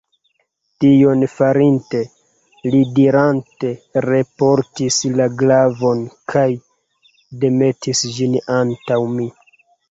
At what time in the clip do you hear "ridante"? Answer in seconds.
2.85-3.73